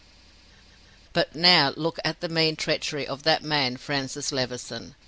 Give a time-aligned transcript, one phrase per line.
[1.13, 4.95] But now look at the mean treachery of that man, Francis Levison!